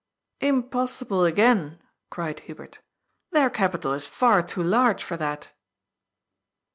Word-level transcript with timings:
"Impossible 0.51 1.25
again," 1.25 1.77
cried 2.09 2.39
Hubert;" 2.39 2.79
their 3.33 3.51
capital 3.51 3.93
is 3.93 4.07
far 4.07 4.41
too 4.41 4.63
large 4.63 5.03
for 5.03 5.15
that 5.15 5.49